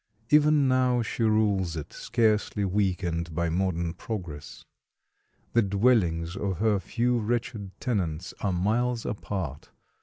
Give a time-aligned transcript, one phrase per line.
[0.31, 4.65] Even now she rules it, scarcely weakened by modern progress.
[5.53, 9.69] The dwellings of her few wretched tenants are miles apart.